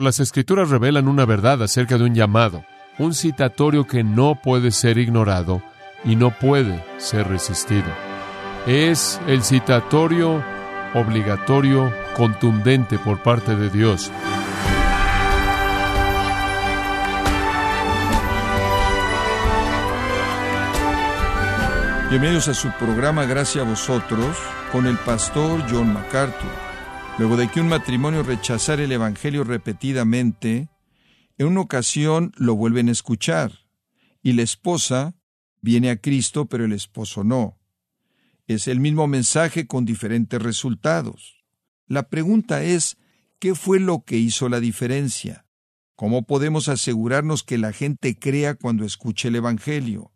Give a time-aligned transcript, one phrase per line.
[0.00, 2.64] Las escrituras revelan una verdad acerca de un llamado,
[2.98, 5.60] un citatorio que no puede ser ignorado
[6.04, 7.88] y no puede ser resistido.
[8.68, 10.40] Es el citatorio
[10.94, 14.12] obligatorio, contundente por parte de Dios.
[22.08, 24.36] Bienvenidos a su programa Gracias a vosotros
[24.70, 26.67] con el pastor John MacArthur.
[27.18, 30.68] Luego de que un matrimonio rechazara el Evangelio repetidamente,
[31.36, 33.66] en una ocasión lo vuelven a escuchar,
[34.22, 35.16] y la esposa
[35.60, 37.58] viene a Cristo, pero el esposo no.
[38.46, 41.44] Es el mismo mensaje con diferentes resultados.
[41.88, 42.98] La pregunta es,
[43.40, 45.44] ¿qué fue lo que hizo la diferencia?
[45.96, 50.12] ¿Cómo podemos asegurarnos que la gente crea cuando escuche el Evangelio?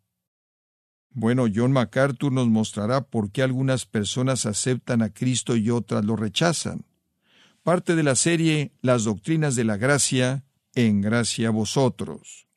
[1.11, 6.15] Bueno, John MacArthur nos mostrará por qué algunas personas aceptan a Cristo y otras lo
[6.15, 6.87] rechazan
[7.63, 10.45] parte de la serie Las Doctrinas de la Gracia,
[10.75, 12.49] en gracia vosotros.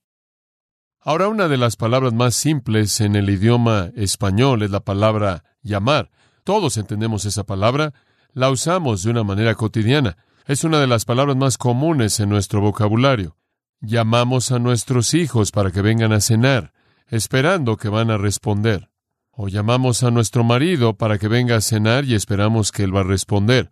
[0.99, 6.09] Ahora una de las palabras más simples en el idioma español es la palabra llamar.
[6.43, 7.93] Todos entendemos esa palabra,
[8.33, 10.17] la usamos de una manera cotidiana.
[10.47, 13.37] Es una de las palabras más comunes en nuestro vocabulario.
[13.81, 16.73] Llamamos a nuestros hijos para que vengan a cenar,
[17.07, 18.89] esperando que van a responder.
[19.29, 23.01] O llamamos a nuestro marido para que venga a cenar y esperamos que él va
[23.01, 23.69] a responder.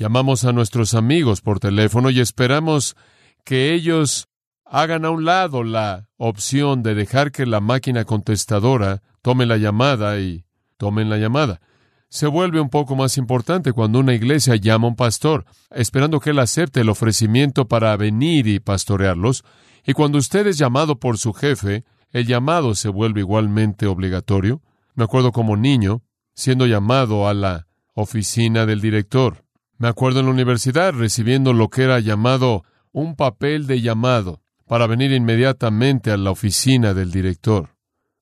[0.00, 2.96] Llamamos a nuestros amigos por teléfono y esperamos
[3.44, 4.28] que ellos
[4.64, 10.18] hagan a un lado la opción de dejar que la máquina contestadora tome la llamada
[10.18, 10.46] y
[10.78, 11.60] tomen la llamada.
[12.08, 16.30] Se vuelve un poco más importante cuando una iglesia llama a un pastor, esperando que
[16.30, 19.44] él acepte el ofrecimiento para venir y pastorearlos,
[19.84, 24.62] y cuando usted es llamado por su jefe, el llamado se vuelve igualmente obligatorio.
[24.94, 26.00] Me acuerdo como niño,
[26.34, 29.44] siendo llamado a la oficina del director.
[29.80, 34.86] Me acuerdo en la universidad recibiendo lo que era llamado un papel de llamado para
[34.86, 37.70] venir inmediatamente a la oficina del director.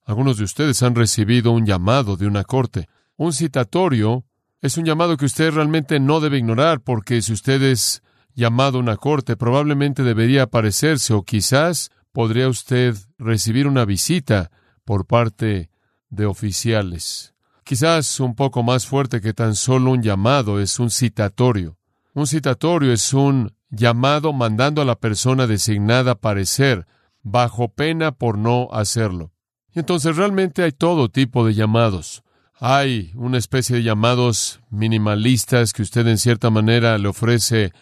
[0.04, 2.86] Algunos de ustedes han recibido un llamado de una corte.
[3.16, 4.24] Un citatorio
[4.62, 8.04] es un llamado que usted realmente no debe ignorar porque si usted es
[8.34, 14.52] llamado a una corte probablemente debería aparecerse o quizás podría usted recibir una visita
[14.84, 15.70] por parte
[16.08, 17.34] de oficiales.
[17.68, 21.76] Quizás un poco más fuerte que tan solo un llamado es un citatorio.
[22.14, 26.86] Un citatorio es un llamado mandando a la persona designada a parecer
[27.22, 29.32] bajo pena por no hacerlo.
[29.74, 32.22] Y entonces realmente hay todo tipo de llamados.
[32.58, 37.74] Hay una especie de llamados minimalistas que usted en cierta manera le ofrece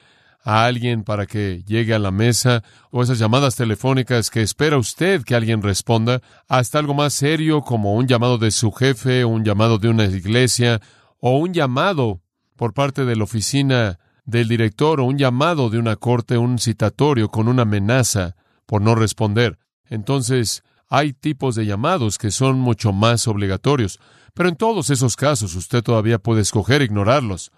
[0.47, 2.63] a alguien para que llegue a la mesa,
[2.93, 7.95] o esas llamadas telefónicas que espera usted que alguien responda, hasta algo más serio como
[7.95, 10.81] un llamado de su jefe, un llamado de una iglesia,
[11.19, 12.21] o un llamado
[12.55, 17.29] por parte de la oficina del director, o un llamado de una corte, un citatorio
[17.29, 18.37] con una amenaza
[18.67, 19.59] por no responder.
[19.91, 23.99] Entonces, hay tipos de llamados que son mucho más obligatorios,
[24.33, 27.51] pero en todos esos casos usted todavía puede escoger ignorarlos.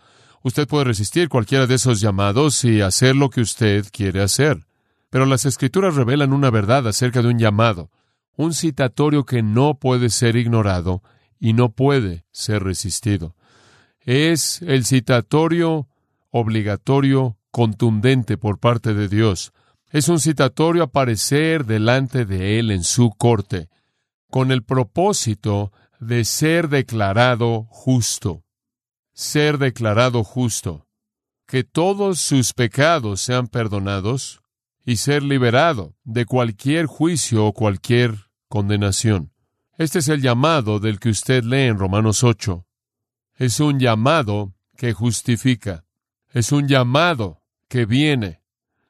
[0.49, 4.67] Usted puede resistir cualquiera de esos llamados y hacer lo que usted quiere hacer.
[5.11, 7.91] Pero las escrituras revelan una verdad acerca de un llamado,
[8.35, 11.03] un citatorio que no puede ser ignorado
[11.39, 13.37] y no puede ser resistido.
[14.01, 15.87] Es el citatorio
[16.31, 19.53] obligatorio contundente por parte de Dios.
[19.91, 23.69] Es un citatorio aparecer delante de Él en su corte,
[24.31, 28.45] con el propósito de ser declarado justo
[29.19, 30.87] ser declarado justo,
[31.49, 34.43] que todos sus pecados sean perdonados
[34.87, 39.33] y ser liberado de cualquier juicio o cualquier condenación.
[39.77, 42.65] Este es el llamado del que usted lee en Romanos 8.
[43.35, 45.85] Es un llamado que justifica.
[46.29, 48.41] Es un llamado que viene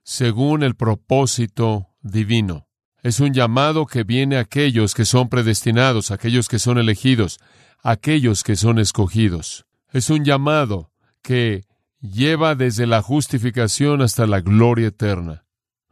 [0.02, 2.68] según el propósito divino.
[3.02, 7.40] Es un llamado que viene a aquellos que son predestinados, a aquellos que son elegidos,
[7.82, 9.64] a aquellos que son escogidos.
[9.90, 11.64] Es un llamado que
[12.00, 15.44] lleva desde la justificación hasta la gloria eterna.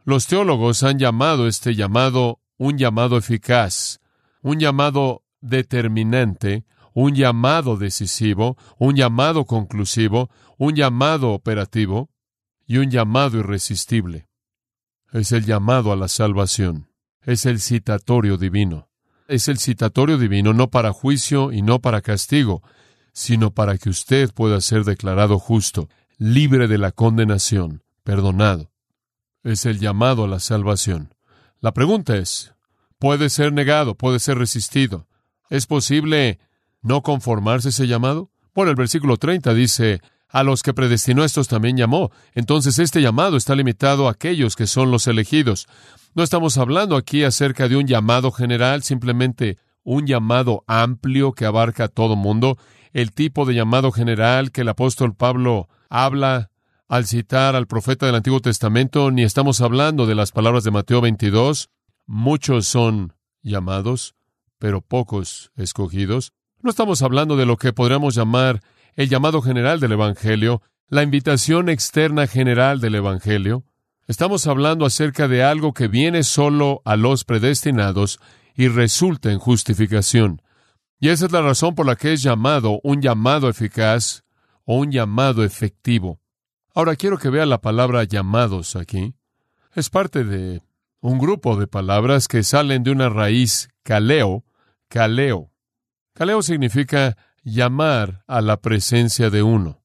[0.03, 3.99] Los teólogos han llamado este llamado un llamado eficaz,
[4.41, 12.09] un llamado determinante, un llamado decisivo, un llamado conclusivo, un llamado operativo
[12.65, 14.27] y un llamado irresistible.
[15.11, 16.89] Es el llamado a la salvación.
[17.21, 18.89] Es el citatorio divino.
[19.27, 22.63] Es el citatorio divino no para juicio y no para castigo,
[23.17, 28.69] sino para que usted pueda ser declarado justo, libre de la condenación, perdonado.
[29.43, 31.15] Es el llamado a la salvación.
[31.59, 32.53] La pregunta es,
[32.99, 33.95] ¿puede ser negado?
[33.95, 35.07] ¿Puede ser resistido?
[35.49, 36.37] ¿Es posible
[36.83, 38.29] no conformarse ese llamado?
[38.53, 39.99] Bueno, el versículo 30 dice,
[40.29, 42.11] a los que predestinó estos también llamó.
[42.35, 45.65] Entonces este llamado está limitado a aquellos que son los elegidos.
[46.13, 51.85] No estamos hablando aquí acerca de un llamado general, simplemente un llamado amplio que abarca
[51.85, 52.59] a todo mundo,
[52.97, 56.49] el tipo de llamado general que el apóstol Pablo habla
[56.87, 60.99] al citar al profeta del Antiguo Testamento, ni estamos hablando de las palabras de Mateo
[60.99, 61.69] 22,
[62.07, 63.13] muchos son
[63.43, 64.15] llamados,
[64.57, 66.33] pero pocos escogidos.
[66.63, 68.61] No estamos hablando de lo que podríamos llamar
[68.95, 73.63] el llamado general del Evangelio, la invitación externa general del Evangelio.
[74.07, 78.19] Estamos hablando acerca de algo que viene solo a los predestinados
[78.55, 80.41] y resulta en justificación.
[80.99, 84.23] Y esa es la razón por la que es llamado un llamado eficaz
[84.65, 86.19] o un llamado efectivo.
[86.73, 89.15] Ahora quiero que vea la palabra llamados aquí.
[89.73, 90.61] Es parte de
[90.99, 94.43] un grupo de palabras que salen de una raíz caleo,
[94.87, 95.51] caleo.
[96.13, 99.83] Caleo significa llamar a la presencia de uno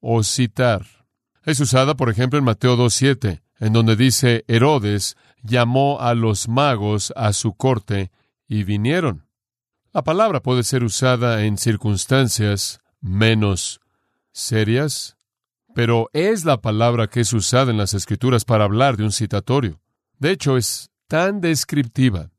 [0.00, 0.86] o citar.
[1.44, 7.12] Es usada, por ejemplo, en Mateo 2.7, en donde dice Herodes llamó a los magos
[7.14, 8.10] a su corte
[8.48, 9.25] y vinieron.
[9.96, 13.80] La palabra puede ser usada en circunstancias menos
[14.30, 15.16] serias,
[15.74, 19.80] pero es la palabra que es usada en las escrituras para hablar de un citatorio.
[20.18, 22.30] De hecho, es tan descriptiva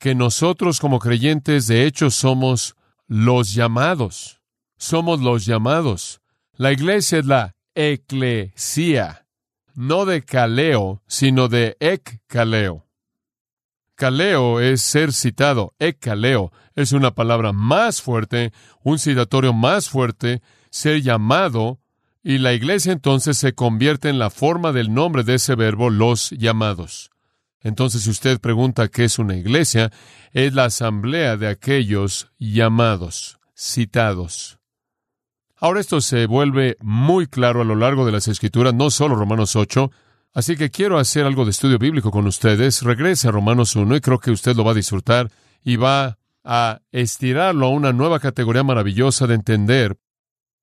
[0.00, 2.74] que nosotros como creyentes de hecho somos
[3.06, 4.42] los llamados.
[4.76, 6.20] Somos los llamados.
[6.56, 9.28] La iglesia es la eclesia,
[9.76, 12.85] no de caleo, sino de ec-caleo.
[13.96, 18.52] Caleo es ser citado, ec-caleo es una palabra más fuerte,
[18.82, 21.80] un citatorio más fuerte, ser llamado,
[22.22, 26.30] y la iglesia entonces se convierte en la forma del nombre de ese verbo, los
[26.30, 27.10] llamados.
[27.60, 29.90] Entonces, si usted pregunta qué es una iglesia,
[30.32, 34.58] es la asamblea de aquellos llamados, citados.
[35.56, 39.56] Ahora esto se vuelve muy claro a lo largo de las Escrituras, no solo Romanos
[39.56, 39.90] 8,
[40.36, 42.82] así que quiero hacer algo de estudio bíblico con ustedes.
[42.82, 45.30] Regrese a Romanos 1 y creo que usted lo va a disfrutar
[45.64, 49.96] y va a estirarlo a una nueva categoría maravillosa de entender.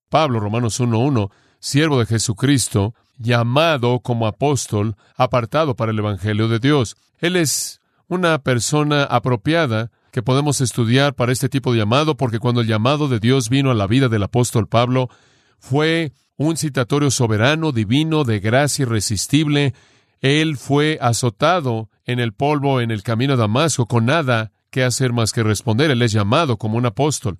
[0.08, 1.28] Pablo, Romanos 1.1,
[1.58, 6.96] siervo de Jesucristo, llamado como apóstol, apartado para el Evangelio de Dios.
[7.18, 12.60] Él es una persona apropiada que podemos estudiar para este tipo de llamado, porque cuando
[12.60, 15.08] el llamado de Dios vino a la vida del apóstol Pablo,
[15.58, 19.74] fue un citatorio soberano, divino, de gracia irresistible.
[20.20, 25.12] Él fue azotado en el polvo en el camino a Damasco con nada que hacer
[25.12, 25.90] más que responder.
[25.90, 27.38] Él es llamado como un apóstol.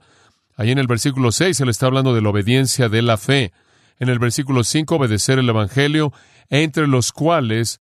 [0.57, 3.53] Ahí en el versículo 6 él está hablando de la obediencia de la fe
[3.99, 6.13] en el versículo 5, obedecer el Evangelio,
[6.49, 7.81] entre los cuales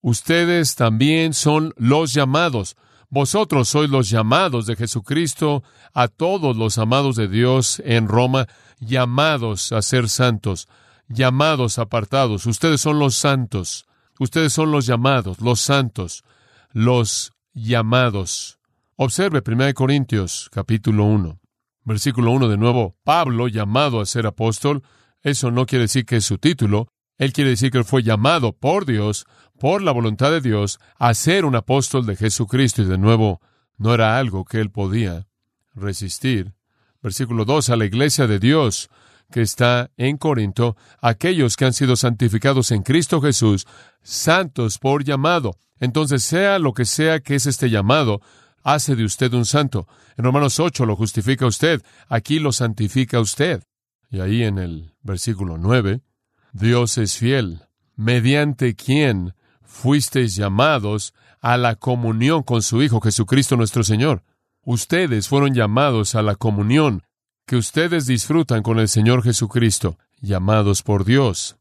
[0.00, 2.76] ustedes también son los llamados.
[3.08, 5.62] Vosotros sois los llamados de Jesucristo
[5.92, 8.46] a todos los amados de Dios en Roma,
[8.82, 10.68] llamados a ser santos,
[11.08, 12.46] llamados apartados.
[12.46, 13.86] Ustedes son los santos.
[14.18, 16.24] Ustedes son los llamados, los santos,
[16.72, 18.58] los llamados.
[18.96, 21.40] Observe 1 Corintios capítulo 1,
[21.84, 22.96] versículo 1 de nuevo.
[23.04, 24.82] Pablo, llamado a ser apóstol,
[25.22, 26.88] eso no quiere decir que es su título.
[27.18, 29.26] Él quiere decir que él fue llamado por Dios,
[29.58, 32.82] por la voluntad de Dios, a ser un apóstol de Jesucristo.
[32.82, 33.40] Y de nuevo,
[33.76, 35.26] no era algo que él podía
[35.74, 36.54] resistir.
[37.02, 38.88] Versículo 2, a la iglesia de Dios
[39.30, 43.66] que está en Corinto, aquellos que han sido santificados en Cristo Jesús,
[44.02, 45.56] santos por llamado.
[45.80, 48.20] Entonces, sea lo que sea que es este llamado,
[48.62, 49.88] hace de usted un santo.
[50.16, 53.64] En Romanos 8 lo justifica usted, aquí lo santifica usted.
[54.10, 56.02] Y ahí en el versículo 9,
[56.52, 57.62] Dios es fiel,
[57.96, 64.22] mediante quien fuisteis llamados a la comunión con su Hijo Jesucristo nuestro Señor.
[64.64, 67.02] Ustedes fueron llamados a la comunión
[67.46, 71.56] que ustedes disfrutan con el Señor Jesucristo, llamados por Dios.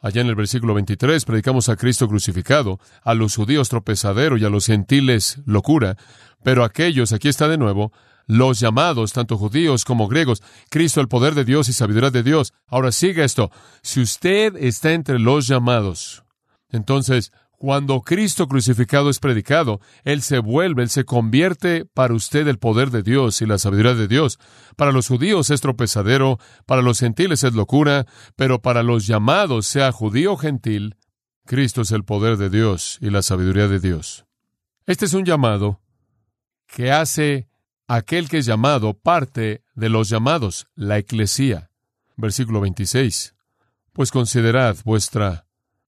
[0.00, 4.50] Allá en el versículo 23 predicamos a Cristo crucificado, a los judíos tropezadero y a
[4.50, 5.96] los gentiles locura,
[6.44, 7.90] pero aquellos, aquí está de nuevo,
[8.26, 12.52] los llamados, tanto judíos como griegos, Cristo el poder de Dios y sabiduría de Dios.
[12.68, 13.50] Ahora siga esto,
[13.82, 16.22] si usted está entre los llamados,
[16.68, 17.32] entonces
[17.64, 22.90] cuando Cristo crucificado es predicado, Él se vuelve, Él se convierte para usted el poder
[22.90, 24.38] de Dios y la sabiduría de Dios.
[24.76, 28.04] Para los judíos es tropezadero, para los gentiles es locura,
[28.36, 30.96] pero para los llamados, sea judío o gentil,
[31.46, 34.26] Cristo es el poder de Dios y la sabiduría de Dios.
[34.84, 35.80] Este es un llamado
[36.66, 37.48] que hace
[37.88, 41.70] aquel que es llamado parte de los llamados, la eclesía.
[42.14, 43.34] Versículo 26.
[43.94, 45.43] Pues considerad vuestra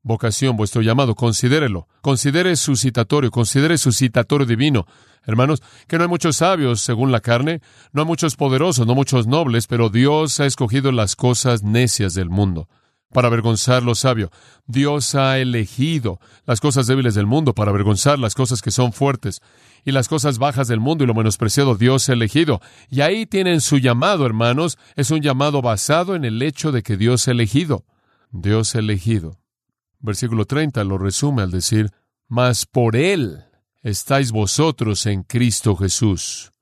[0.07, 1.89] vocación, vuestro llamado, considérelo.
[2.01, 4.87] Considere su citatorio, considere su citatorio divino.
[5.25, 7.61] Hermanos, que no hay muchos sabios según la carne,
[7.93, 12.31] no hay muchos poderosos, no muchos nobles, pero Dios ha escogido las cosas necias del
[12.31, 12.69] mundo
[13.13, 14.31] para avergonzar lo sabio.
[14.67, 19.41] Dios ha elegido las cosas débiles del mundo para avergonzar las cosas que son fuertes
[19.85, 22.61] y las cosas bajas del mundo y lo menospreciado Dios ha elegido.
[22.89, 24.79] Y ahí tienen su llamado, hermanos.
[24.95, 27.85] Es un llamado basado en el hecho de que Dios ha elegido.
[28.31, 29.39] Dios ha elegido.
[29.99, 31.91] Versículo 30 lo resume al decir,
[32.29, 33.45] mas por Él
[33.83, 36.53] estáis vosotros en Cristo Jesús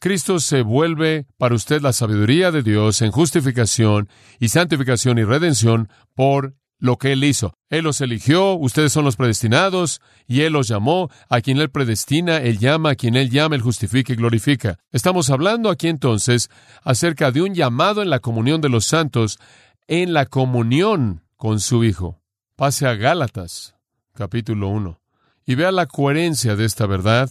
[0.00, 5.88] Cristo se vuelve para usted la sabiduría de Dios en justificación y santificación y redención
[6.14, 7.54] por lo que Él hizo.
[7.68, 11.10] Él los eligió, ustedes son los predestinados, y Él los llamó.
[11.28, 14.78] A quien Él predestina, Él llama, a quien Él llama, Él justifica y glorifica.
[14.92, 16.48] Estamos hablando aquí entonces
[16.84, 19.40] acerca de un llamado en la comunión de los santos,
[19.88, 22.17] en la comunión con su Hijo.
[22.58, 23.76] Pase a Gálatas,
[24.14, 25.00] capítulo 1,
[25.46, 27.30] y vea la coherencia de esta verdad.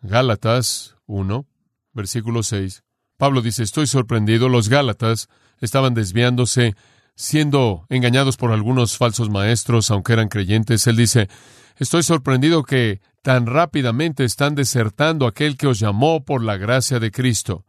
[0.00, 1.46] Gálatas 1
[1.92, 2.82] versículo 6.
[3.16, 5.28] Pablo dice, estoy sorprendido, los Gálatas
[5.60, 6.74] estaban desviándose,
[7.14, 10.88] siendo engañados por algunos falsos maestros, aunque eran creyentes.
[10.88, 11.28] Él dice,
[11.76, 17.12] estoy sorprendido que tan rápidamente están desertando aquel que os llamó por la gracia de
[17.12, 17.64] Cristo.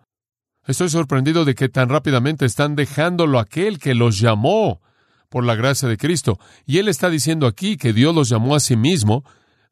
[0.66, 4.82] Estoy sorprendido de que tan rápidamente están dejándolo aquel que los llamó
[5.30, 6.40] por la gracia de Cristo.
[6.66, 9.24] Y él está diciendo aquí que Dios los llamó a sí mismo,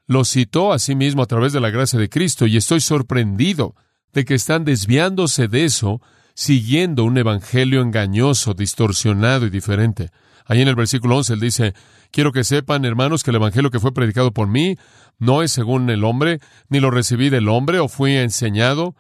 [0.08, 3.76] los citó a sí mismo a través de la gracia de Cristo, y estoy sorprendido
[4.14, 6.02] de que están desviándose de eso,
[6.34, 10.12] siguiendo un evangelio engañoso, distorsionado y diferente.
[10.46, 11.74] Ahí en el versículo 11 él dice,
[12.12, 14.78] quiero que sepan, hermanos, que el evangelio que fue predicado por mí
[15.18, 18.96] no es según el hombre, ni lo recibí del hombre o fui enseñado.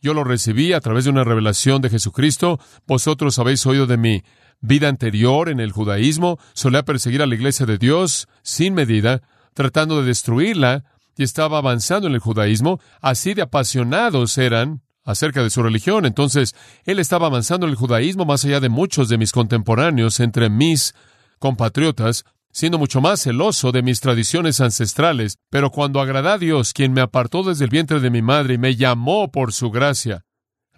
[0.00, 2.60] Yo lo recibí a través de una revelación de Jesucristo.
[2.86, 4.22] Vosotros habéis oído de mi
[4.60, 6.38] vida anterior en el judaísmo.
[6.54, 9.22] Solía perseguir a la iglesia de Dios sin medida,
[9.54, 10.84] tratando de destruirla
[11.16, 16.04] y estaba avanzando en el judaísmo, así de apasionados eran acerca de su religión.
[16.04, 20.50] Entonces, él estaba avanzando en el judaísmo más allá de muchos de mis contemporáneos entre
[20.50, 20.94] mis
[21.38, 26.92] compatriotas, siendo mucho más celoso de mis tradiciones ancestrales, pero cuando agradó a Dios, quien
[26.92, 30.24] me apartó desde el vientre de mi madre y me llamó por su gracia,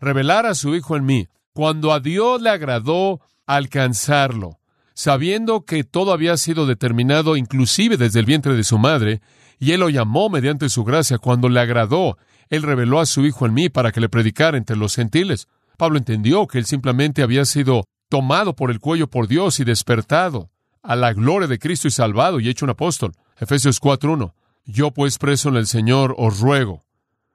[0.00, 4.60] revelar a su Hijo en mí, cuando a Dios le agradó alcanzarlo,
[4.94, 9.20] sabiendo que todo había sido determinado inclusive desde el vientre de su madre,
[9.58, 12.16] y Él lo llamó mediante su gracia cuando le agradó.
[12.48, 15.48] Él reveló a su Hijo en mí para que le predicara entre los gentiles.
[15.76, 20.50] Pablo entendió que él simplemente había sido tomado por el cuello por Dios y despertado
[20.82, 23.12] a la gloria de Cristo y salvado y hecho un apóstol.
[23.38, 24.32] Efesios 4.1.
[24.64, 26.84] Yo pues preso en el Señor os ruego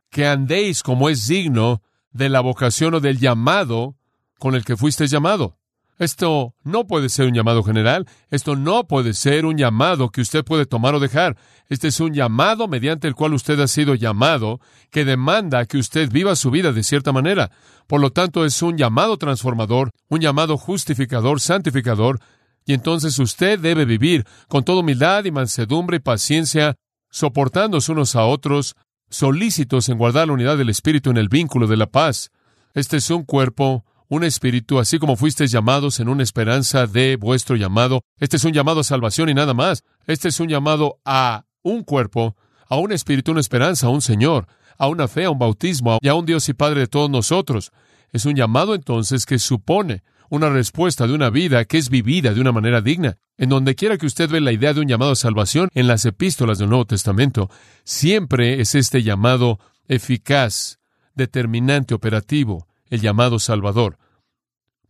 [0.09, 3.95] que andéis como es digno de la vocación o del llamado
[4.37, 5.57] con el que fuisteis llamado.
[5.99, 10.43] Esto no puede ser un llamado general, esto no puede ser un llamado que usted
[10.43, 11.37] puede tomar o dejar.
[11.69, 14.59] Este es un llamado mediante el cual usted ha sido llamado,
[14.89, 17.51] que demanda que usted viva su vida de cierta manera.
[17.87, 22.19] Por lo tanto, es un llamado transformador, un llamado justificador, santificador,
[22.65, 26.75] y entonces usted debe vivir con toda humildad y mansedumbre y paciencia,
[27.11, 28.75] soportándose unos a otros,
[29.09, 32.31] solícitos en guardar la unidad del Espíritu en el vínculo de la paz.
[32.73, 37.55] Este es un cuerpo un espíritu, así como fuisteis llamados en una esperanza de vuestro
[37.55, 38.01] llamado.
[38.19, 39.83] Este es un llamado a salvación y nada más.
[40.05, 42.35] Este es un llamado a un cuerpo,
[42.69, 46.07] a un espíritu, una esperanza, a un Señor, a una fe, a un bautismo y
[46.07, 47.71] a un Dios y Padre de todos nosotros.
[48.11, 52.41] Es un llamado entonces que supone una respuesta de una vida que es vivida de
[52.41, 53.17] una manera digna.
[53.37, 56.05] En donde quiera que usted ve la idea de un llamado a salvación en las
[56.05, 57.49] epístolas del Nuevo Testamento,
[57.83, 60.79] siempre es este llamado eficaz,
[61.15, 63.97] determinante, operativo, el llamado Salvador.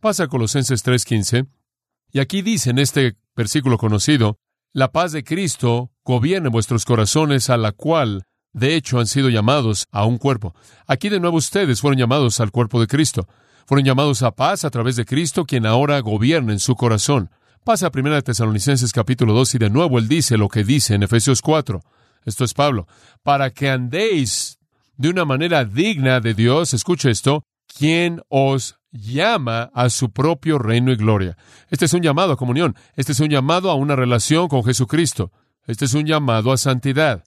[0.00, 1.46] Pasa a Colosenses 3:15,
[2.12, 4.38] y aquí dice en este versículo conocido,
[4.72, 9.86] la paz de Cristo gobierne vuestros corazones, a la cual, de hecho, han sido llamados
[9.92, 10.54] a un cuerpo.
[10.86, 13.28] Aquí de nuevo ustedes fueron llamados al cuerpo de Cristo.
[13.66, 17.30] Fueron llamados a paz a través de Cristo, quien ahora gobierna en su corazón.
[17.64, 21.02] Pasa a 1 Tesalonicenses capítulo 2 y de nuevo él dice lo que dice en
[21.02, 21.80] Efesios 4.
[22.24, 22.86] Esto es Pablo.
[23.22, 24.58] Para que andéis
[24.96, 27.42] de una manera digna de Dios, escuche esto,
[27.76, 31.36] quien os llama a su propio reino y gloria.
[31.68, 35.32] Este es un llamado a comunión, este es un llamado a una relación con Jesucristo,
[35.66, 37.24] este es un llamado a santidad,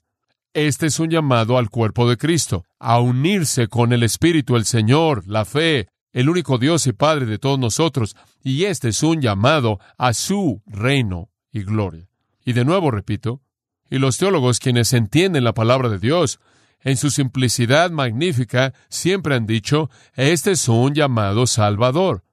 [0.54, 5.26] este es un llamado al cuerpo de Cristo, a unirse con el Espíritu, el Señor,
[5.26, 9.78] la fe, el único Dios y Padre de todos nosotros, y este es un llamado
[9.98, 12.08] a su reino y gloria.
[12.44, 13.42] Y de nuevo repito,
[13.90, 16.40] y los teólogos quienes entienden la palabra de Dios
[16.80, 22.24] en su simplicidad magnífica, siempre han dicho, este es un llamado salvador.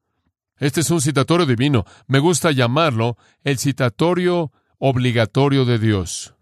[0.58, 1.86] Este es un citatorio divino.
[2.08, 6.36] Me gusta llamarlo el citatorio obligatorio de Dios.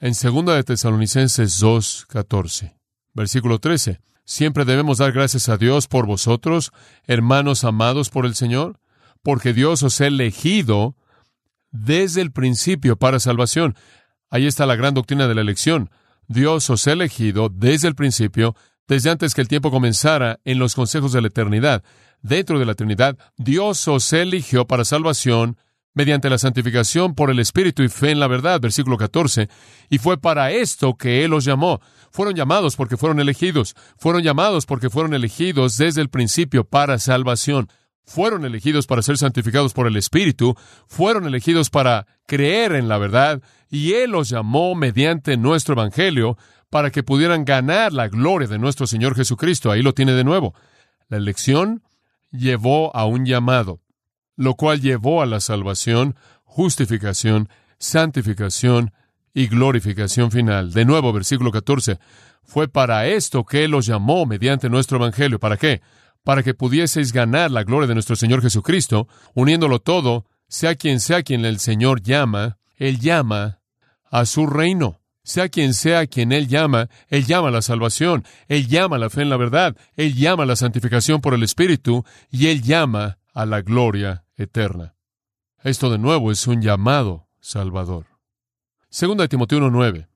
[0.00, 2.76] En 2 de Tesalonicenses 2, 14.
[3.12, 4.00] Versículo 13.
[4.24, 6.70] Siempre debemos dar gracias a Dios por vosotros,
[7.04, 8.78] hermanos amados por el Señor,
[9.22, 10.96] porque Dios os ha elegido
[11.70, 13.74] desde el principio para salvación.
[14.30, 15.90] Ahí está la gran doctrina de la elección.
[16.28, 18.54] Dios os ha elegido desde el principio,
[18.86, 21.82] desde antes que el tiempo comenzara, en los consejos de la eternidad.
[22.20, 25.56] Dentro de la eternidad, Dios os eligió para salvación
[25.94, 29.48] mediante la santificación por el Espíritu y fe en la verdad, versículo 14.
[29.88, 31.80] Y fue para esto que Él los llamó.
[32.12, 33.74] Fueron llamados porque fueron elegidos.
[33.96, 37.68] Fueron llamados porque fueron elegidos desde el principio para salvación.
[38.08, 40.56] Fueron elegidos para ser santificados por el Espíritu.
[40.86, 43.42] Fueron elegidos para creer en la verdad.
[43.70, 46.36] Y Él los llamó mediante nuestro Evangelio
[46.70, 49.70] para que pudieran ganar la gloria de nuestro Señor Jesucristo.
[49.70, 50.54] Ahí lo tiene de nuevo.
[51.08, 51.82] La elección
[52.30, 53.80] llevó a un llamado
[54.38, 57.48] lo cual llevó a la salvación, justificación,
[57.78, 58.92] santificación
[59.34, 60.72] y glorificación final.
[60.72, 61.98] De nuevo, versículo 14.
[62.44, 65.40] Fue para esto que Él los llamó mediante nuestro Evangelio.
[65.40, 65.82] ¿Para qué?
[66.28, 71.22] Para que pudieseis ganar la gloria de nuestro Señor Jesucristo, uniéndolo todo, sea quien sea
[71.22, 73.62] quien el Señor llama, Él llama
[74.10, 75.00] a su reino.
[75.22, 79.08] Sea quien sea quien Él llama, Él llama a la salvación, Él llama a la
[79.08, 83.16] fe en la verdad, Él llama a la santificación por el Espíritu, y Él llama
[83.32, 84.96] a la gloria eterna.
[85.64, 88.04] Esto de nuevo es un llamado salvador.
[88.90, 90.08] Segunda de Timoteo 1.9.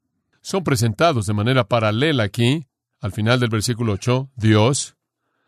[0.43, 2.67] Son presentados de manera paralela aquí,
[3.01, 4.95] al final del versículo 8, Dios,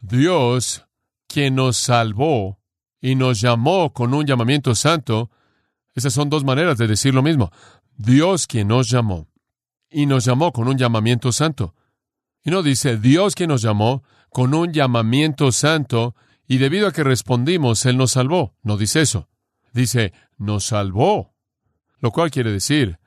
[0.07, 0.85] Dios
[1.27, 2.61] quien nos salvó
[3.01, 5.31] y nos llamó con un llamamiento santo.
[5.95, 7.51] Esas son dos maneras de decir lo mismo.
[7.97, 9.29] Dios quien nos llamó
[9.89, 11.75] y nos llamó con un llamamiento santo.
[12.43, 16.15] Y no dice Dios quien nos llamó con un llamamiento santo
[16.47, 18.55] y debido a que respondimos, Él nos salvó.
[18.63, 19.31] No dice eso.
[19.73, 21.35] Dice, nos salvó.
[21.99, 22.99] Lo cual quiere decir,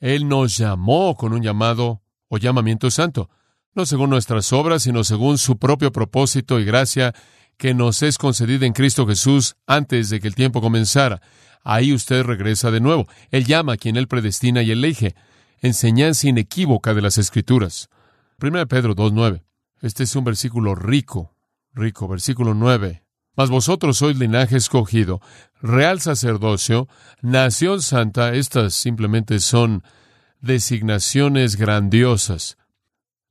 [0.00, 3.28] Él nos llamó con un llamado o llamamiento santo.
[3.76, 7.14] No según nuestras obras, sino según su propio propósito y gracia
[7.58, 11.20] que nos es concedida en Cristo Jesús antes de que el tiempo comenzara.
[11.62, 13.06] Ahí usted regresa de nuevo.
[13.30, 15.14] Él llama a quien Él predestina y elige.
[15.60, 17.90] Enseñanza inequívoca de las Escrituras.
[18.40, 19.42] 1 Pedro 2.9.
[19.82, 21.36] Este es un versículo rico
[21.74, 22.08] rico.
[22.08, 23.02] Versículo 9.
[23.36, 25.20] Mas vosotros sois linaje escogido,
[25.60, 26.88] real sacerdocio,
[27.20, 28.32] nación santa.
[28.32, 29.82] Estas simplemente son
[30.40, 32.56] designaciones grandiosas.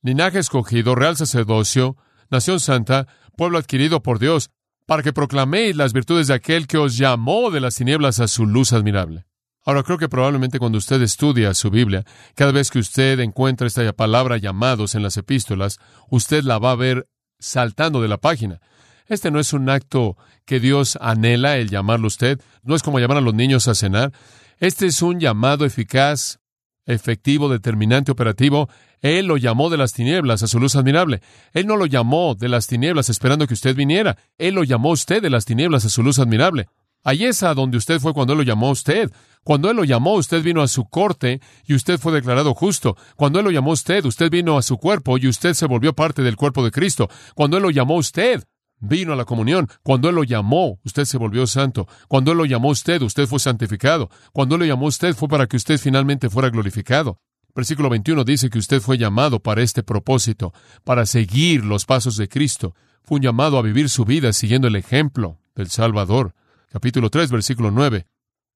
[0.06, 1.98] Linaje escogido, real sacerdocio,
[2.30, 4.52] nación santa, pueblo adquirido por Dios,
[4.86, 8.46] para que proclaméis las virtudes de aquel que os llamó de las tinieblas a su
[8.46, 9.26] luz admirable.
[9.65, 13.91] Ahora creo que probablemente cuando usted estudia su Biblia, cada vez que usted encuentra esta
[13.94, 15.80] palabra llamados en las epístolas,
[16.12, 18.62] usted la va a ver saltando de la página.
[19.08, 23.18] Este no es un acto que Dios anhela el llamarlo usted, no es como llamar
[23.18, 24.13] a los niños a cenar.
[24.60, 26.38] Este es un llamado eficaz,
[26.86, 28.69] efectivo, determinante, operativo.
[29.02, 31.21] Él lo llamó de las tinieblas a su luz admirable.
[31.54, 34.17] Él no lo llamó de las tinieblas esperando que usted viniera.
[34.38, 36.67] Él lo llamó usted de las tinieblas a su luz admirable.
[37.04, 39.12] Ahí es a donde usted fue cuando Él lo llamó a usted.
[39.43, 42.98] Cuando Él lo llamó, usted vino a su corte y usted fue declarado justo.
[43.15, 45.93] Cuando Él lo llamó a usted, usted vino a su cuerpo y usted se volvió
[45.93, 47.08] parte del cuerpo de Cristo.
[47.36, 48.43] Cuando Él lo llamó a usted,
[48.80, 49.68] vino a la comunión.
[49.84, 51.88] Cuando Él lo llamó, usted se volvió santo.
[52.08, 54.10] Cuando Él lo llamó usted, usted fue santificado.
[54.32, 57.20] Cuando Él lo llamó usted, fue para que usted finalmente fuera glorificado.
[57.56, 62.28] Versículo 21 dice que usted fue llamado para este propósito, para seguir los pasos de
[62.28, 62.76] Cristo.
[63.04, 66.34] Fue un llamado a vivir su vida siguiendo el ejemplo del Salvador
[66.76, 68.06] capítulo 3, versículo 9.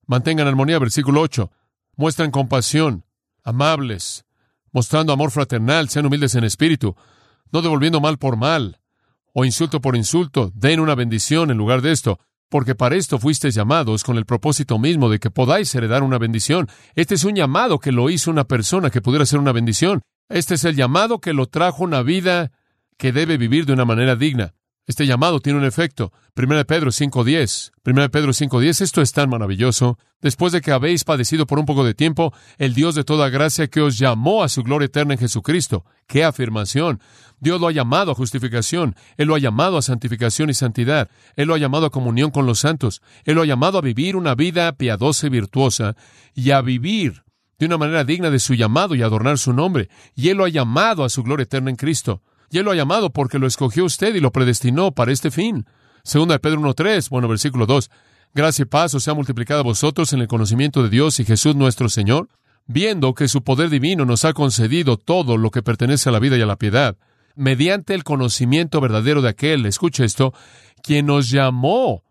[0.05, 1.49] Mantengan armonía, versículo 8.
[1.95, 3.05] Muestran compasión,
[3.45, 4.25] amables,
[4.73, 6.97] mostrando amor fraternal, sean humildes en espíritu,
[7.53, 8.78] no devolviendo mal por mal
[9.33, 13.55] o insulto por insulto, den una bendición en lugar de esto, porque para esto fuisteis
[13.55, 16.67] llamados con el propósito mismo de que podáis heredar una bendición.
[16.95, 20.01] Este es un llamado que lo hizo una persona que pudiera ser una bendición.
[20.29, 22.51] Este es el llamado que lo trajo una vida
[22.97, 24.53] que debe vivir de una manera digna.
[24.87, 26.11] Este llamado tiene un efecto.
[26.35, 27.71] 1 Pedro 5.10.
[27.85, 28.81] 1 Pedro 5.10.
[28.81, 29.99] Esto es tan maravilloso.
[30.21, 33.67] Después de que habéis padecido por un poco de tiempo, el Dios de toda gracia
[33.67, 35.85] que os llamó a su gloria eterna en Jesucristo.
[36.07, 36.99] ¡Qué afirmación!
[37.39, 38.95] Dios lo ha llamado a justificación.
[39.15, 41.09] Él lo ha llamado a santificación y santidad.
[41.35, 43.01] Él lo ha llamado a comunión con los santos.
[43.23, 45.95] Él lo ha llamado a vivir una vida piadosa y virtuosa
[46.33, 47.23] y a vivir
[47.59, 49.89] de una manera digna de su llamado y adornar su nombre.
[50.15, 52.23] Y Él lo ha llamado a su gloria eterna en Cristo.
[52.49, 55.65] Y Él lo ha llamado porque lo escogió usted y lo predestinó para este fin.
[56.03, 57.89] Segunda de Pedro 1.3, bueno, versículo 2.
[58.33, 61.55] Gracia y paz os sea multiplicada a vosotros en el conocimiento de Dios y Jesús
[61.55, 62.29] nuestro Señor,
[62.67, 66.37] viendo que su poder divino nos ha concedido todo lo que pertenece a la vida
[66.37, 66.97] y a la piedad,
[67.35, 70.33] mediante el conocimiento verdadero de aquel, escuche esto,
[70.83, 72.03] quien nos llamó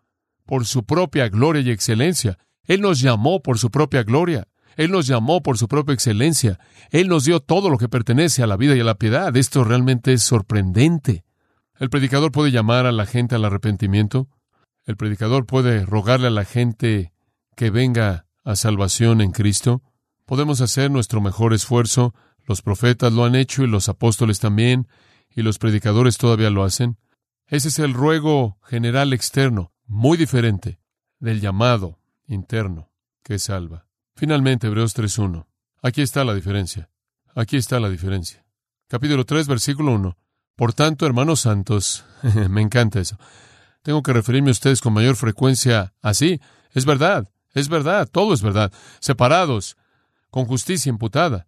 [0.46, 2.38] por su propia gloria y excelencia.
[2.64, 4.48] Él nos llamó por su propia gloria.
[4.79, 6.61] Él nos llamó por su propia excelencia.
[6.91, 9.37] Él nos dio todo lo que pertenece a la vida y a la piedad.
[9.37, 11.25] Esto realmente es sorprendente.
[11.81, 14.29] El predicador puede llamar a la gente al arrepentimiento.
[14.85, 17.12] El predicador puede rogarle a la gente
[17.57, 19.83] que venga a salvación en Cristo.
[20.27, 22.14] Podemos hacer nuestro mejor esfuerzo.
[22.47, 24.87] Los profetas lo han hecho y los apóstoles también,
[25.29, 26.99] y los predicadores todavía lo hacen.
[27.49, 30.79] Ese es el ruego general externo, muy diferente
[31.19, 32.93] del llamado interno
[33.25, 33.88] que salva.
[34.18, 35.46] Finalmente, Hebreos 3.1.
[35.81, 36.90] Aquí está la diferencia.
[37.37, 38.44] Aquí está la diferencia.
[38.88, 40.18] Capítulo 3, versículo 1.
[40.57, 42.04] Por tanto, hermanos santos,
[42.50, 43.16] me encanta eso.
[43.85, 46.40] Tengo que referirme a ustedes con mayor frecuencia así.
[46.72, 48.72] Es verdad, es verdad, todo es verdad.
[48.98, 49.76] Separados,
[50.31, 51.46] con justicia imputada.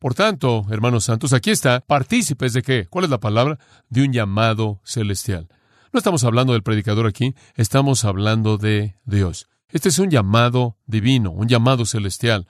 [0.00, 2.86] Por tanto, hermanos santos, aquí está, partícipes de qué?
[2.90, 3.60] ¿Cuál es la palabra?
[3.90, 5.46] De un llamado celestial.
[5.92, 9.51] No estamos hablando del predicador aquí, estamos hablando de Dios.
[9.72, 12.46] Este es un llamado divino, un llamado celestial.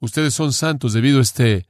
[0.00, 1.68] Ustedes son santos debido a este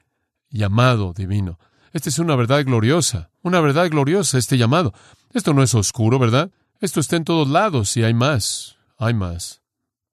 [0.48, 1.58] llamado divino.
[1.92, 4.94] Esta es una verdad gloriosa, una verdad gloriosa este llamado.
[5.34, 6.52] Esto no es oscuro, ¿verdad?
[6.80, 9.60] Esto está en todos lados y hay más, hay más.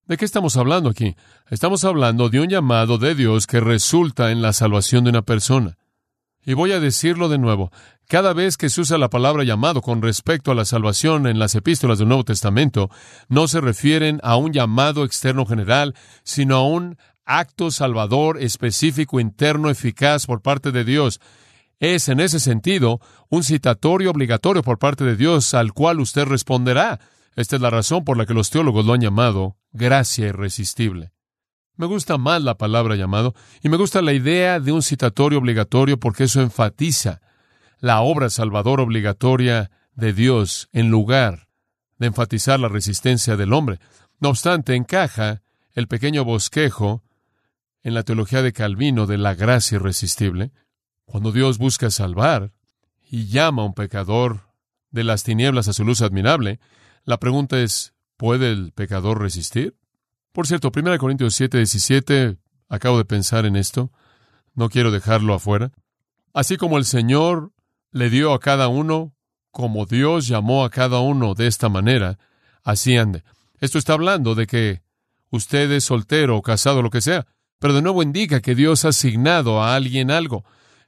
[0.07, 1.15] ¿De qué estamos hablando aquí?
[1.49, 5.77] Estamos hablando de un llamado de Dios que resulta en la salvación de una persona.
[6.45, 7.71] Y voy a decirlo de nuevo.
[8.07, 11.55] Cada vez que se usa la palabra llamado con respecto a la salvación en las
[11.55, 12.89] epístolas del Nuevo Testamento,
[13.29, 19.69] no se refieren a un llamado externo general, sino a un acto salvador específico interno
[19.69, 21.21] eficaz por parte de Dios.
[21.79, 26.99] Es, en ese sentido, un citatorio obligatorio por parte de Dios al cual usted responderá.
[27.35, 31.11] Esta es la razón por la que los teólogos lo han llamado gracia irresistible.
[31.75, 35.99] Me gusta más la palabra llamado y me gusta la idea de un citatorio obligatorio
[35.99, 37.21] porque eso enfatiza
[37.79, 41.47] la obra salvadora obligatoria de Dios en lugar
[41.97, 43.79] de enfatizar la resistencia del hombre.
[44.19, 45.41] No obstante, encaja
[45.73, 47.03] el pequeño bosquejo
[47.81, 50.51] en la teología de Calvino de la gracia irresistible.
[51.05, 52.53] Cuando Dios busca salvar
[53.09, 54.49] y llama a un pecador
[54.91, 56.59] de las tinieblas a su luz admirable,
[57.03, 59.75] la pregunta es, ¿puede el pecador resistir?
[60.33, 63.91] Por cierto, 1 Corintios 7, 17, acabo de pensar en esto,
[64.55, 65.71] no quiero dejarlo afuera.
[66.33, 67.51] Así como el Señor
[67.91, 69.13] le dio a cada uno,
[69.51, 72.17] como Dios llamó a cada uno de esta manera,
[72.63, 73.23] así ande.
[73.59, 74.81] Esto está hablando de que
[75.29, 77.27] usted es soltero o casado, lo que sea,
[77.59, 80.45] pero de nuevo indica que Dios ha asignado a alguien algo.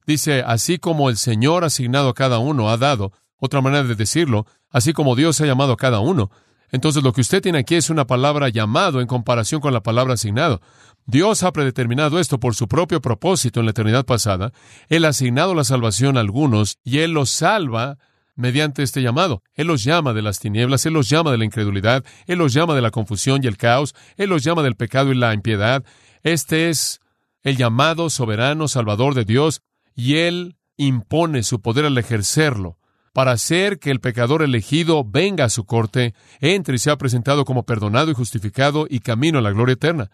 [0.07, 3.93] Dice, así como el Señor ha asignado a cada uno, ha dado, otra manera de
[3.93, 6.31] decirlo, así como Dios ha llamado a cada uno,
[6.71, 10.15] entonces lo que usted tiene aquí es una palabra llamado en comparación con la palabra
[10.15, 10.61] asignado.
[11.05, 14.51] Dios ha predeterminado esto por su propio propósito en la eternidad pasada.
[14.89, 17.97] Él ha asignado la salvación a algunos y Él los salva
[18.35, 19.43] mediante este llamado.
[19.53, 22.73] Él los llama de las tinieblas, Él los llama de la incredulidad, Él los llama
[22.73, 25.83] de la confusión y el caos, Él los llama del pecado y la impiedad.
[26.23, 26.99] Este es
[27.43, 29.61] el llamado soberano salvador de Dios
[29.95, 32.77] y Él impone su poder al ejercerlo
[33.15, 37.63] para hacer que el pecador elegido venga a su corte, entre y sea presentado como
[37.63, 40.11] perdonado y justificado y camino a la gloria eterna.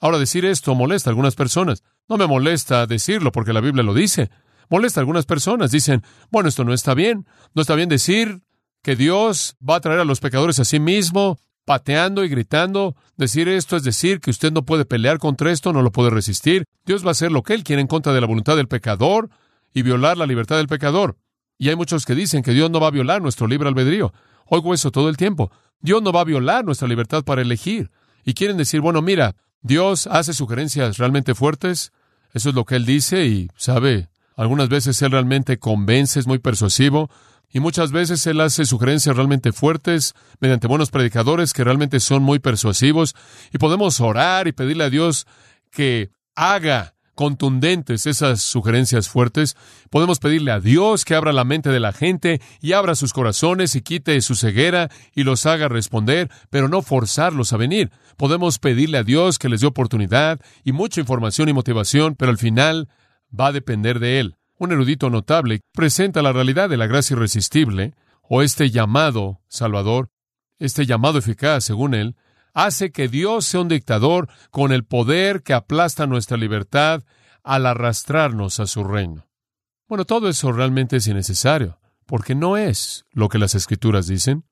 [0.00, 1.84] Ahora, decir esto molesta a algunas personas.
[2.08, 4.28] No me molesta decirlo porque la Biblia lo dice.
[4.68, 5.70] Molesta a algunas personas.
[5.70, 6.02] Dicen,
[6.32, 7.26] bueno, esto no está bien.
[7.54, 8.42] No está bien decir
[8.82, 12.96] que Dios va a traer a los pecadores a sí mismo, pateando y gritando.
[13.16, 16.64] Decir esto es decir que usted no puede pelear contra esto, no lo puede resistir.
[16.86, 19.30] Dios va a hacer lo que Él quiere en contra de la voluntad del pecador
[19.72, 21.18] y violar la libertad del pecador.
[21.62, 24.12] Y hay muchos que dicen que Dios no va a violar nuestro libre albedrío.
[24.46, 25.52] Oigo eso todo el tiempo.
[25.80, 27.92] Dios no va a violar nuestra libertad para elegir.
[28.24, 31.92] Y quieren decir, bueno, mira, Dios hace sugerencias realmente fuertes.
[32.34, 36.40] Eso es lo que Él dice y, sabe, algunas veces Él realmente convence, es muy
[36.40, 37.08] persuasivo.
[37.48, 42.40] Y muchas veces Él hace sugerencias realmente fuertes mediante buenos predicadores que realmente son muy
[42.40, 43.14] persuasivos.
[43.52, 45.28] Y podemos orar y pedirle a Dios
[45.70, 49.56] que haga contundentes esas sugerencias fuertes,
[49.90, 53.76] podemos pedirle a Dios que abra la mente de la gente y abra sus corazones
[53.76, 57.90] y quite su ceguera y los haga responder, pero no forzarlos a venir.
[58.16, 62.38] Podemos pedirle a Dios que les dé oportunidad y mucha información y motivación, pero al
[62.38, 62.88] final
[63.38, 64.36] va a depender de Él.
[64.58, 67.94] Un erudito notable presenta la realidad de la gracia irresistible,
[68.34, 70.08] o este llamado Salvador,
[70.58, 72.16] este llamado eficaz, según él,
[72.54, 77.02] hace que Dios sea un dictador con el poder que aplasta nuestra libertad
[77.42, 79.26] al arrastrarnos a su reino.
[79.88, 84.44] Bueno, todo eso realmente es innecesario, porque no es lo que las escrituras dicen.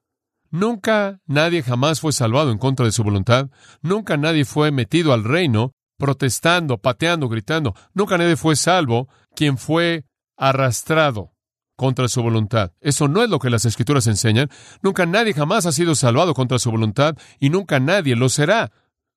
[0.50, 3.50] Nunca nadie jamás fue salvado en contra de su voluntad,
[3.82, 10.06] nunca nadie fue metido al reino protestando, pateando, gritando, nunca nadie fue salvo quien fue
[10.36, 11.32] arrastrado
[11.80, 12.72] contra su voluntad.
[12.82, 14.50] Eso no es lo que las escrituras enseñan.
[14.82, 18.70] Nunca nadie jamás ha sido salvado contra su voluntad y nunca nadie lo será.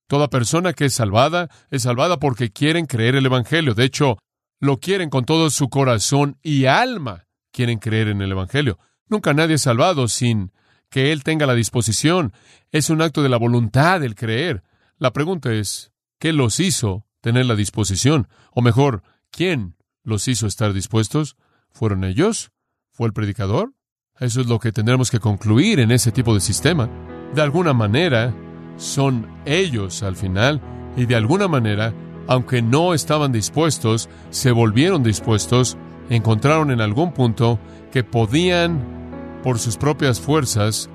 [0.08, 3.74] Toda persona que es salvada es salvada porque quieren creer el Evangelio.
[3.74, 4.18] De hecho,
[4.62, 7.26] lo quieren con todo su corazón y alma.
[7.52, 8.80] Quieren creer en el Evangelio.
[9.10, 10.54] Nunca nadie es salvado sin
[10.90, 12.32] que Él tenga la disposición.
[12.72, 14.64] Es un acto de la voluntad el creer.
[15.00, 18.30] La pregunta es, ¿qué los hizo tener la disposición?
[18.54, 21.36] O mejor, ¿quién los hizo estar dispuestos?
[21.74, 22.53] ¿Fueron ellos?
[22.96, 23.74] ¿Fue el predicador?
[24.20, 26.88] Eso es lo que tendremos que concluir en ese tipo de sistema.
[27.34, 28.36] De alguna manera,
[28.78, 30.62] son ellos al final,
[30.96, 31.92] y de alguna manera,
[32.28, 35.76] aunque no estaban dispuestos, se volvieron dispuestos,
[36.12, 37.60] encontraron en algún punto
[37.92, 40.88] que podían, por sus propias fuerzas,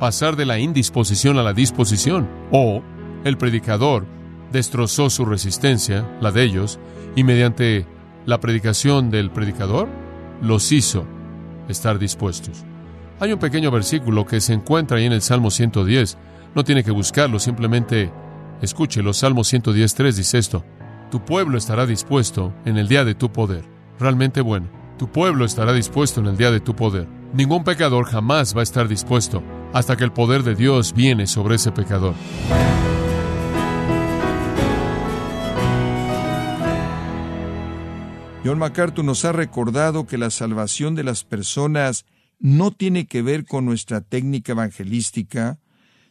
[0.00, 2.82] pasar de la indisposición a la disposición, o
[3.22, 4.06] el predicador
[4.50, 6.80] destrozó su resistencia, la de ellos,
[7.14, 7.86] y mediante
[8.26, 9.88] la predicación del predicador,
[10.42, 11.06] los hizo
[11.68, 12.64] estar dispuestos.
[13.20, 16.18] Hay un pequeño versículo que se encuentra ahí en el Salmo 110,
[16.54, 18.12] no tiene que buscarlo, simplemente
[18.62, 19.02] escuche.
[19.02, 20.64] Los Salmos 110.3 dice esto.
[21.10, 23.64] Tu pueblo estará dispuesto en el día de tu poder.
[23.98, 24.68] Realmente bueno.
[24.98, 27.08] Tu pueblo estará dispuesto en el día de tu poder.
[27.32, 31.56] Ningún pecador jamás va a estar dispuesto hasta que el poder de Dios viene sobre
[31.56, 32.14] ese pecador.
[38.44, 42.04] John MacArthur nos ha recordado que la salvación de las personas
[42.38, 45.60] no tiene que ver con nuestra técnica evangelística,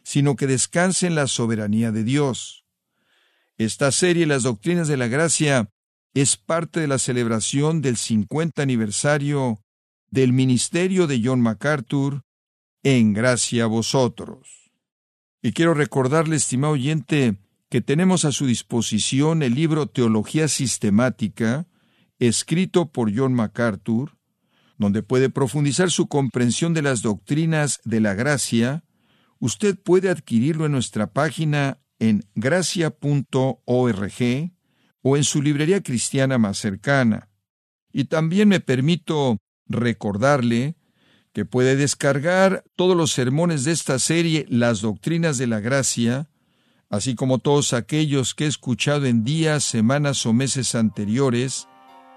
[0.02, 2.64] sino que descanse en la soberanía de Dios.
[3.56, 5.70] Esta serie, Las Doctrinas de la Gracia,
[6.12, 9.60] es parte de la celebración del 50 aniversario
[10.10, 12.24] del ministerio de John MacArthur,
[12.82, 14.72] en gracia a vosotros.
[15.40, 17.36] Y quiero recordarle, estimado oyente,
[17.70, 21.68] que tenemos a su disposición el libro Teología Sistemática,
[22.18, 24.16] escrito por John MacArthur,
[24.78, 28.84] donde puede profundizar su comprensión de las doctrinas de la gracia,
[29.44, 33.60] Usted puede adquirirlo en nuestra página en gracia.org
[35.02, 37.28] o en su librería cristiana más cercana.
[37.92, 40.76] Y también me permito recordarle
[41.34, 46.30] que puede descargar todos los sermones de esta serie Las Doctrinas de la Gracia,
[46.88, 51.68] así como todos aquellos que he escuchado en días, semanas o meses anteriores,